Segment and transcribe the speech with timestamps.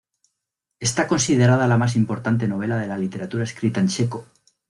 [0.79, 4.25] Está considerada la más importante novela de la literatura escrita en checo.